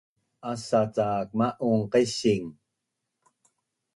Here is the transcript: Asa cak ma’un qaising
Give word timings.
Asa 0.51 0.81
cak 0.95 1.27
ma’un 1.37 1.81
qaising 1.91 2.47